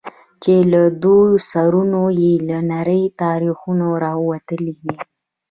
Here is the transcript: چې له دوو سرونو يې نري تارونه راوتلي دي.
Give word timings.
چې 0.43 0.53
له 0.71 0.81
دوو 1.03 1.27
سرونو 1.49 2.03
يې 2.21 2.33
نري 2.71 3.03
تارونه 3.19 3.87
راوتلي 4.03 4.71
دي. 4.81 4.95